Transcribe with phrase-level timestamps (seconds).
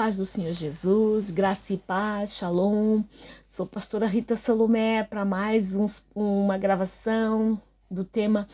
[0.00, 3.02] paz do Senhor Jesus, graça e paz, shalom.
[3.46, 5.84] Sou pastora Rita Salomé para mais um,
[6.14, 7.60] uma gravação
[7.90, 8.48] do tema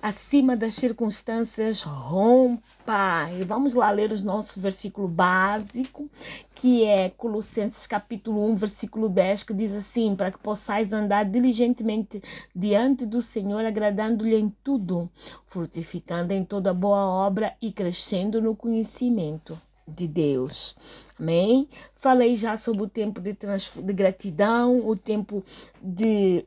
[0.00, 3.28] Acima das circunstâncias, rompa.
[3.36, 6.08] E vamos lá ler o nosso versículo básico,
[6.54, 12.22] que é Colossenses capítulo 1, versículo 10, que diz assim: Para que possais andar diligentemente
[12.54, 15.10] diante do Senhor, agradando-lhe em tudo,
[15.44, 20.76] frutificando em toda boa obra e crescendo no conhecimento de Deus.
[21.18, 21.68] Amém?
[21.94, 25.44] Falei já sobre o tempo de, de gratidão, o tempo
[25.82, 26.46] de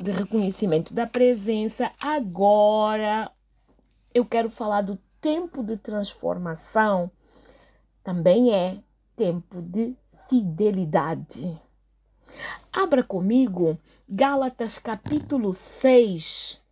[0.00, 1.92] de reconhecimento da presença.
[2.00, 3.30] Agora
[4.14, 7.10] eu quero falar do tempo de transformação.
[8.02, 8.78] Também é
[9.14, 9.94] tempo de
[10.28, 11.60] fidelidade.
[12.72, 16.62] Abra comigo Gálatas capítulo 6.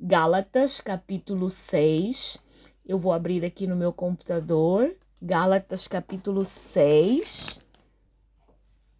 [0.00, 2.42] Gálatas capítulo 6.
[2.84, 4.96] Eu vou abrir aqui no meu computador.
[5.20, 7.60] Gálatas capítulo 6.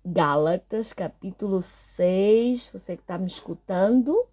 [0.05, 2.71] Gálatas, capítulo 6.
[2.73, 4.27] Você que está me escutando.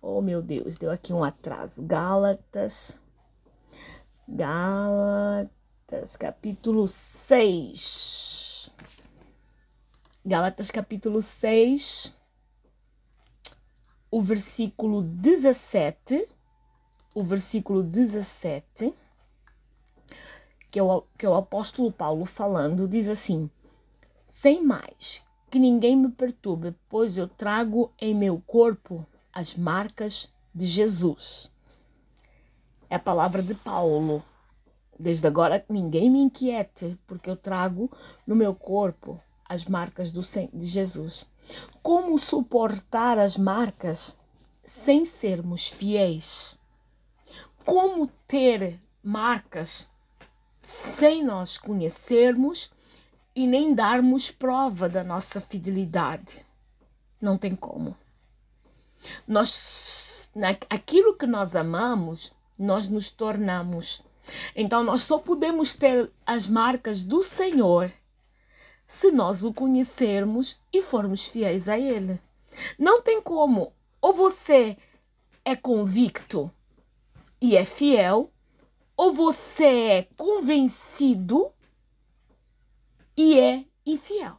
[0.00, 1.82] Oh, meu Deus, deu aqui um atraso.
[1.82, 2.98] Gálatas.
[4.26, 8.70] Gálatas, capítulo 6.
[10.24, 12.16] Gálatas, capítulo 6.
[14.10, 16.26] O versículo 17.
[17.14, 18.94] O versículo 17.
[20.76, 23.48] Que é o, que é o apóstolo Paulo falando, diz assim
[24.26, 30.66] sem mais, que ninguém me perturbe, pois eu trago em meu corpo as marcas de
[30.66, 31.50] Jesus.
[32.90, 34.22] É a palavra de Paulo.
[35.00, 37.90] Desde agora ninguém me inquiete, porque eu trago
[38.26, 39.18] no meu corpo
[39.48, 41.26] as marcas do, de Jesus.
[41.82, 44.18] Como suportar as marcas
[44.62, 46.58] sem sermos fiéis?
[47.64, 49.90] Como ter marcas
[50.66, 52.72] sem nós conhecermos
[53.36, 56.44] e nem darmos prova da nossa fidelidade.
[57.20, 57.96] Não tem como.
[59.28, 60.28] Nós,
[60.68, 64.02] aquilo que nós amamos, nós nos tornamos.
[64.56, 67.92] Então nós só podemos ter as marcas do Senhor
[68.88, 72.20] se nós o conhecermos e formos fiéis a Ele.
[72.76, 73.72] Não tem como.
[74.02, 74.76] Ou você
[75.44, 76.50] é convicto
[77.40, 78.32] e é fiel,
[78.96, 81.52] ou você é convencido
[83.16, 84.38] e é infiel.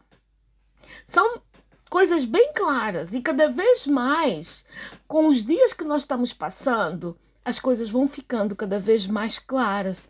[1.06, 1.42] São
[1.90, 4.66] coisas bem claras e cada vez mais,
[5.08, 10.10] com os dias que nós estamos passando, as coisas vão ficando cada vez mais claras,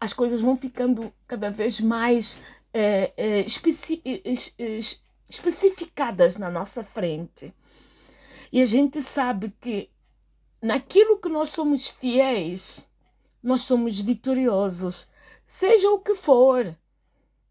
[0.00, 2.38] as coisas vão ficando cada vez mais
[2.72, 4.02] é, é, especi
[5.28, 7.54] especificadas na nossa frente.
[8.50, 9.90] E a gente sabe que
[10.60, 12.88] naquilo que nós somos fiéis,
[13.42, 15.10] nós somos vitoriosos,
[15.44, 16.76] seja o que for.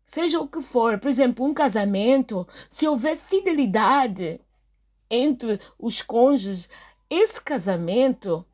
[0.05, 4.41] Seja o que for, por exemplo, um casamento, se houver fidelidade
[5.09, 6.69] entre os cônjuges,
[7.09, 8.45] esse casamento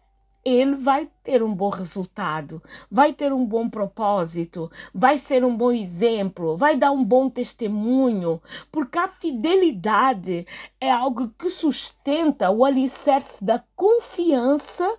[0.50, 5.74] ele vai ter um bom resultado, vai ter um bom propósito, vai ser um bom
[5.74, 10.48] exemplo, vai dar um bom testemunho, porque a fidelidade
[10.80, 14.98] é algo que sustenta o alicerce da confiança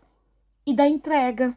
[0.66, 1.56] e da entrega.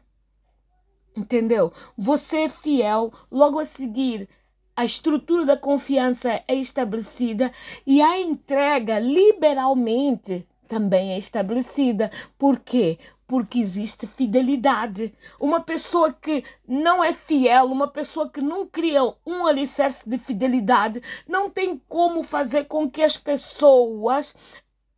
[1.16, 1.72] Entendeu?
[1.96, 4.28] Você é fiel, logo a seguir
[4.74, 7.52] a estrutura da confiança é estabelecida
[7.86, 12.10] e a entrega liberalmente também é estabelecida.
[12.38, 12.98] Por quê?
[13.26, 15.12] Porque existe fidelidade.
[15.38, 21.02] Uma pessoa que não é fiel, uma pessoa que não cria um alicerce de fidelidade,
[21.28, 24.34] não tem como fazer com que as pessoas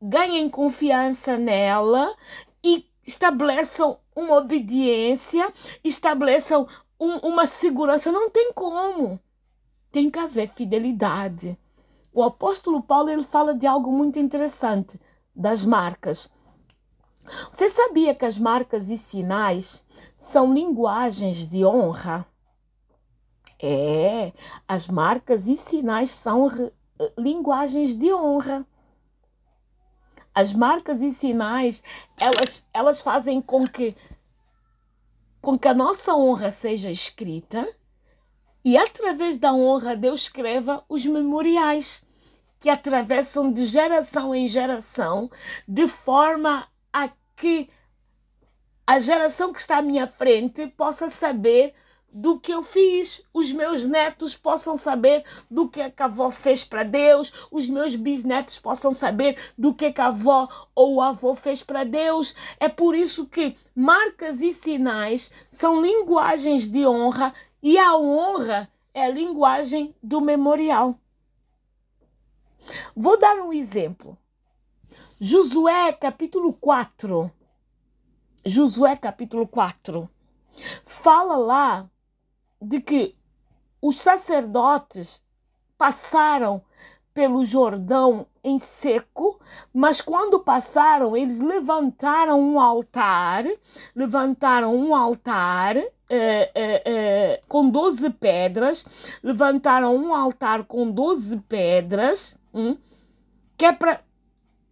[0.01, 2.15] ganhem confiança nela
[3.07, 6.67] estabeleçam uma obediência, estabeleçam
[6.99, 8.11] um, uma segurança.
[8.11, 9.21] Não tem como
[9.95, 11.57] tem que haver fidelidade.
[12.13, 15.01] O apóstolo Paulo ele fala de algo muito interessante,
[15.33, 16.33] das marcas.
[17.53, 19.87] Você sabia que as marcas e sinais
[20.17, 22.27] são linguagens de honra?
[23.63, 24.33] É,
[24.67, 26.51] as marcas e sinais são
[27.17, 28.67] linguagens de honra.
[30.35, 31.83] As marcas e sinais,
[32.19, 33.95] elas, elas fazem com que,
[35.41, 37.67] com que a nossa honra seja escrita
[38.65, 42.07] e através da honra, Deus escreva os memoriais
[42.59, 45.31] que atravessam de geração em geração,
[45.69, 47.69] de forma a que
[48.87, 51.75] a geração que está à minha frente possa saber
[52.15, 56.85] do que eu fiz, os meus netos possam saber do que a avó fez para
[56.85, 61.83] Deus, os meus bisnetos possam saber do que a avó ou o avô fez para
[61.83, 62.37] Deus.
[62.61, 69.07] É por isso que marcas e sinais são linguagens de honra e a honra é
[69.07, 70.97] a linguagem do memorial.
[72.95, 74.17] Vou dar um exemplo.
[75.19, 77.29] Josué capítulo 4.
[78.47, 80.09] Josué capítulo 4.
[80.87, 81.91] Fala lá
[82.65, 83.15] de que
[83.81, 85.23] os sacerdotes
[85.77, 86.63] passaram
[87.13, 89.39] pelo Jordão em seco,
[89.73, 93.45] mas quando passaram, eles levantaram um altar,
[93.95, 98.85] levantaram um altar eh, eh, eh, com 12 pedras,
[99.23, 102.77] levantaram um altar com 12 pedras, hum,
[103.57, 104.01] que é para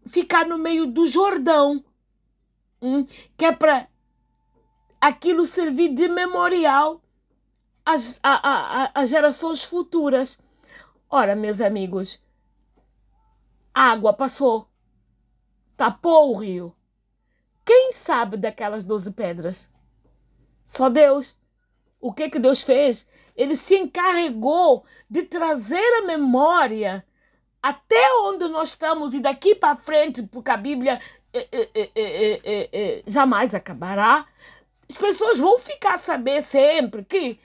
[0.06, 1.84] ficar no meio do Jordão,
[2.80, 3.06] hum,
[3.36, 3.88] que é para
[5.00, 7.01] aquilo servir de memorial
[7.84, 10.38] às, às, às gerações futuras.
[11.08, 12.22] Ora, meus amigos,
[13.74, 14.68] a água passou,
[15.76, 16.74] tapou o rio.
[17.64, 19.70] Quem sabe daquelas doze pedras?
[20.64, 21.38] Só Deus.
[22.00, 23.06] O que que Deus fez?
[23.36, 27.06] Ele se encarregou de trazer a memória
[27.62, 31.00] até onde nós estamos e daqui para frente, porque a Bíblia
[31.32, 31.90] é, é,
[32.72, 34.26] é, jamais acabará.
[34.90, 37.38] As pessoas vão ficar a saber sempre que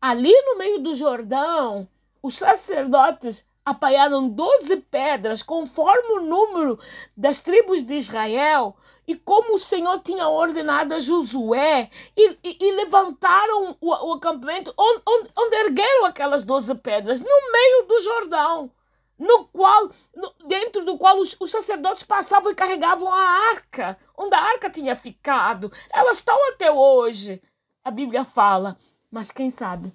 [0.00, 1.88] ali no meio do Jordão,
[2.22, 6.78] os sacerdotes apaiaram doze pedras, conforme o número
[7.16, 8.76] das tribos de Israel,
[9.06, 14.72] e como o Senhor tinha ordenado a Josué, e, e, e levantaram o, o acampamento,
[14.76, 18.70] onde, onde, onde, ergueram aquelas doze pedras, no meio do Jordão,
[19.18, 23.20] no qual, no, dentro do qual os, os sacerdotes passavam e carregavam a
[23.50, 25.70] arca, onde a arca tinha ficado.
[25.92, 27.42] Elas estão até hoje,
[27.84, 28.78] a Bíblia fala,
[29.10, 29.92] mas quem sabe?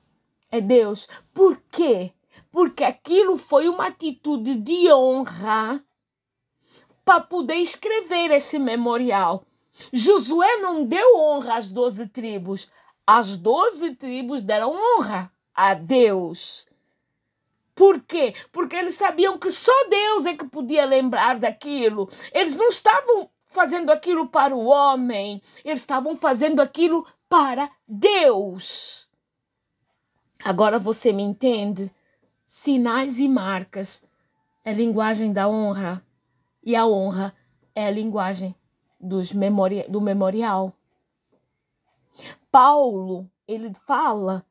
[0.52, 1.08] É Deus.
[1.34, 2.14] Por quê?
[2.52, 5.84] porque aquilo foi uma atitude de honra
[7.04, 9.46] para poder escrever esse memorial.
[9.92, 12.72] Josué não deu honra às doze tribos,
[13.06, 16.66] as doze tribos deram honra a Deus.
[17.76, 18.34] Por quê?
[18.54, 22.10] Porque eles sabiam que só Deus é que podia lembrar daquilo.
[22.32, 29.10] Eles não estavam fazendo aquilo para o homem, eles estavam fazendo aquilo para Deus.
[30.44, 31.92] Agora você me entende?
[32.56, 34.02] sinais e marcas
[34.64, 36.02] é linguagem da honra
[36.64, 37.36] e a honra
[37.76, 38.56] é a linguagem
[38.98, 40.72] dos memori do memorial.
[42.50, 44.46] Paulo, ele fala: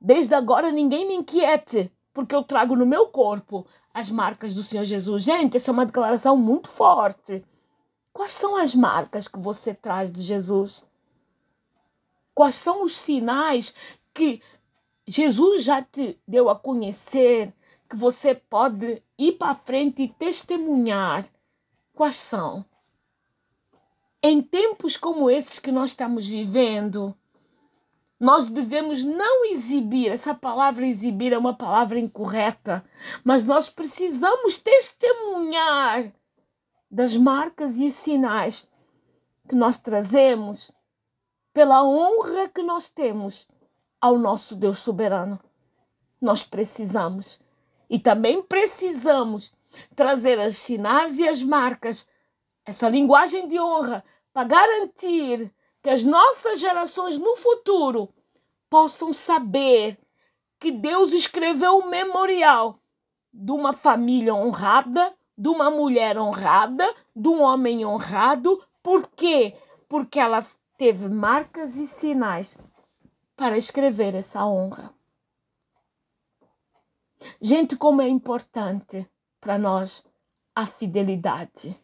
[0.00, 4.84] Desde agora ninguém me inquiete, porque eu trago no meu corpo as marcas do Senhor
[4.84, 5.24] Jesus.
[5.24, 7.44] Gente, essa é uma declaração muito forte.
[8.12, 10.84] Quais são as marcas que você traz de Jesus?
[12.34, 13.74] Quais são os sinais
[14.12, 14.42] que
[15.06, 17.52] Jesus já te deu a conhecer
[17.88, 21.26] que você pode ir para frente e testemunhar
[21.92, 22.64] quais são.
[24.22, 27.14] Em tempos como esses que nós estamos vivendo,
[28.18, 32.84] nós devemos não exibir, essa palavra exibir é uma palavra incorreta,
[33.24, 36.12] mas nós precisamos testemunhar
[36.92, 38.68] das marcas e sinais
[39.48, 40.70] que nós trazemos
[41.54, 43.48] pela honra que nós temos
[43.98, 45.40] ao nosso Deus soberano.
[46.20, 47.40] Nós precisamos
[47.88, 49.54] e também precisamos
[49.96, 52.06] trazer as sinais e as marcas,
[52.62, 55.50] essa linguagem de honra, para garantir
[55.82, 58.12] que as nossas gerações no futuro
[58.68, 59.98] possam saber
[60.60, 62.78] que Deus escreveu um memorial
[63.32, 68.62] de uma família honrada, de uma mulher honrada, de um homem honrado.
[68.82, 69.56] Por quê?
[69.88, 70.44] Porque ela
[70.76, 72.56] teve marcas e sinais
[73.36, 74.92] para escrever essa honra.
[77.40, 79.08] Gente, como é importante
[79.40, 80.04] para nós
[80.54, 81.78] a fidelidade.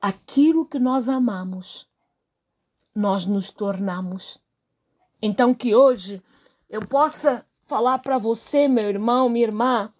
[0.00, 1.88] Aquilo que nós amamos,
[2.94, 4.40] nós nos tornamos.
[5.20, 6.22] Então, que hoje
[6.70, 9.92] eu possa falar para você, meu irmão, minha irmã,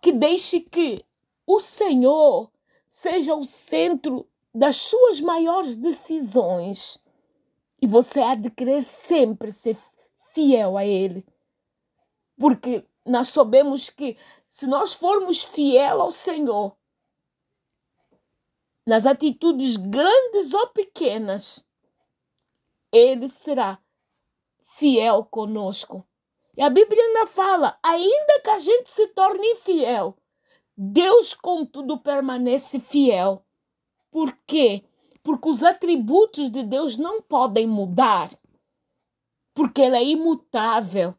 [0.00, 1.04] que deixe que
[1.46, 2.50] o Senhor
[2.88, 6.98] seja o centro das suas maiores decisões
[7.80, 9.76] e você há de querer sempre ser
[10.32, 11.24] fiel a Ele.
[12.38, 14.16] Porque nós sabemos que
[14.48, 16.76] se nós formos fiel ao Senhor,
[18.86, 21.66] nas atitudes grandes ou pequenas,
[22.92, 23.78] Ele será
[24.62, 26.06] fiel conosco.
[26.56, 30.16] E a Bíblia ainda fala: ainda que a gente se torne infiel,
[30.76, 33.44] Deus, contudo, permanece fiel.
[34.10, 34.84] Por quê?
[35.26, 38.30] porque os atributos de Deus não podem mudar,
[39.52, 41.12] porque Ele é imutável.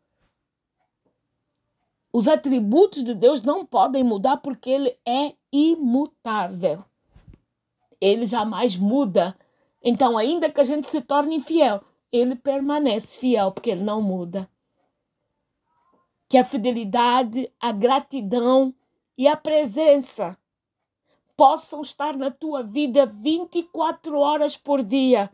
[2.14, 6.86] Os atributos de Deus não podem mudar porque Ele é imutável.
[8.00, 9.38] Ele jamais muda.
[9.84, 14.50] Então, ainda que a gente se torne infiel, Ele permanece fiel porque Ele não muda.
[16.30, 18.74] Que a fidelidade, a gratidão
[19.18, 20.38] e a presença
[21.36, 25.30] possam estar na tua vida 24 horas por dia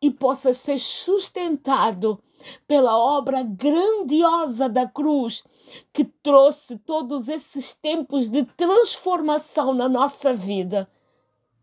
[0.00, 2.18] e possa ser sustentado
[2.66, 5.44] pela obra grandiosa da cruz
[5.92, 10.88] que trouxe todos esses tempos de transformação na nossa vida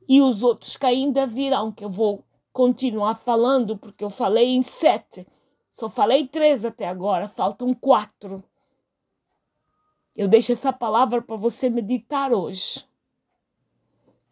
[0.07, 4.61] e os outros que ainda virão, que eu vou continuar falando, porque eu falei em
[4.61, 5.27] sete,
[5.69, 8.43] só falei três até agora, faltam quatro.
[10.17, 12.83] Eu deixo essa palavra para você meditar hoje.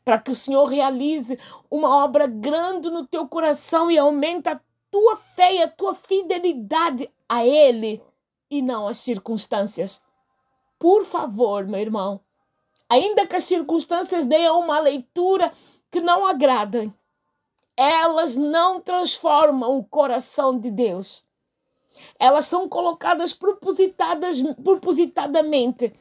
[0.03, 1.37] Para que o Senhor realize
[1.69, 7.07] uma obra grande no teu coração e aumente a tua fé e a tua fidelidade
[7.29, 8.01] a Ele
[8.49, 10.01] e não às circunstâncias.
[10.79, 12.19] Por favor, meu irmão,
[12.89, 15.51] ainda que as circunstâncias deem uma leitura
[15.91, 16.91] que não agradem,
[17.77, 21.23] elas não transformam o coração de Deus.
[22.19, 25.93] Elas são colocadas propositadas, propositadamente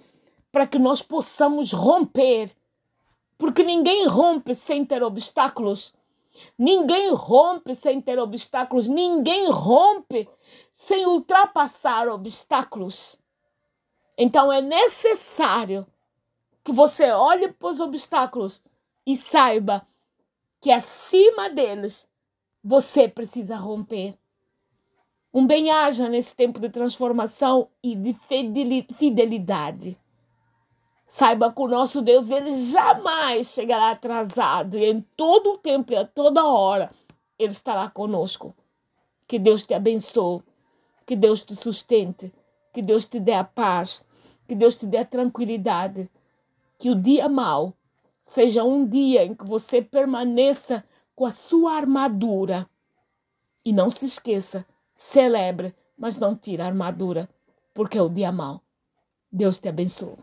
[0.51, 2.55] para que nós possamos romper.
[3.37, 5.95] Porque ninguém rompe sem ter obstáculos.
[6.59, 8.89] Ninguém rompe sem ter obstáculos.
[8.89, 10.29] Ninguém rompe
[10.73, 13.21] sem ultrapassar obstáculos.
[14.17, 15.87] Então é necessário
[16.63, 18.63] que você olhe para os obstáculos
[19.07, 19.87] e saiba
[20.61, 22.09] que acima deles
[22.63, 24.17] você precisa romper.
[25.37, 28.15] Um bem-aja nesse tempo de transformação e de
[28.95, 29.99] fidelidade.
[31.09, 35.97] Saiba que o nosso Deus ele jamais chegará atrasado e em todo o tempo e
[35.97, 36.89] a toda hora
[37.37, 38.55] ele estará conosco.
[39.27, 40.41] Que Deus te abençoe,
[41.05, 42.33] que Deus te sustente,
[42.73, 44.07] que Deus te dê a paz,
[44.47, 46.09] que Deus te dê a tranquilidade,
[46.79, 47.75] que o dia mau
[48.23, 50.85] seja um dia em que você permaneça
[51.17, 52.71] com a sua armadura.
[53.65, 54.65] E não se esqueça
[54.95, 57.29] celebre, mas não tire a armadura,
[57.75, 58.63] porque é o dia mau.
[59.31, 60.17] Deus te abençoe.